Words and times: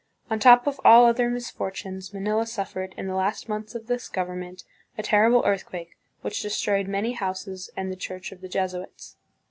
"On 0.31 0.39
top 0.39 0.65
of 0.65 0.81
all 0.83 1.05
other 1.05 1.29
misfortunes, 1.29 2.11
Manila 2.11 2.47
suffered, 2.47 2.95
in 2.97 3.05
the 3.05 3.13
last 3.13 3.47
months 3.47 3.75
of 3.75 3.85
this 3.85 4.09
government, 4.09 4.63
a 4.97 5.03
terrible 5.03 5.43
earth 5.45 5.67
quake, 5.67 5.95
which 6.21 6.41
destroyed 6.41 6.87
many 6.87 7.11
houses 7.11 7.69
and 7.77 7.91
the 7.91 7.95
church 7.95 8.31
of 8.31 8.41
the 8.41 8.49
Jesuits." 8.49 9.17